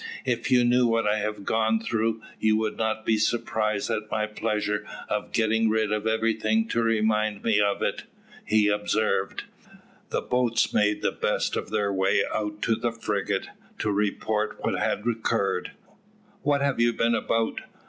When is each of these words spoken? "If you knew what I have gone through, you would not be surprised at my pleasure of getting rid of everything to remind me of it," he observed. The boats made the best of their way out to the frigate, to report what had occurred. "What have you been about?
"If 0.25 0.49
you 0.49 0.63
knew 0.63 0.87
what 0.87 1.05
I 1.05 1.17
have 1.17 1.45
gone 1.45 1.79
through, 1.79 2.23
you 2.39 2.57
would 2.57 2.75
not 2.75 3.05
be 3.05 3.19
surprised 3.19 3.91
at 3.91 4.09
my 4.09 4.25
pleasure 4.25 4.83
of 5.09 5.31
getting 5.31 5.69
rid 5.69 5.91
of 5.91 6.07
everything 6.07 6.67
to 6.69 6.81
remind 6.81 7.43
me 7.43 7.61
of 7.61 7.83
it," 7.83 8.05
he 8.43 8.67
observed. 8.67 9.43
The 10.09 10.23
boats 10.23 10.73
made 10.73 11.03
the 11.03 11.11
best 11.11 11.55
of 11.55 11.69
their 11.69 11.93
way 11.93 12.23
out 12.33 12.63
to 12.63 12.75
the 12.75 12.91
frigate, 12.91 13.49
to 13.77 13.91
report 13.91 14.57
what 14.61 14.73
had 14.79 15.05
occurred. 15.05 15.73
"What 16.41 16.61
have 16.61 16.79
you 16.79 16.93
been 16.93 17.13
about? 17.13 17.61